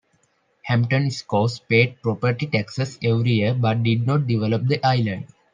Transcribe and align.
Hampton 0.63 1.11
Scows 1.11 1.59
paid 1.59 2.01
property 2.01 2.47
taxes 2.47 2.97
every 3.03 3.33
year 3.33 3.53
but 3.53 3.83
did 3.83 4.07
not 4.07 4.25
develop 4.25 4.65
the 4.65 4.83
island. 4.83 5.27